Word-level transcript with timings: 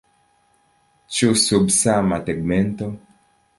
Ĉu 1.17 1.29
sub 1.43 1.71
sama 1.77 2.21
tegmento? 2.31 2.91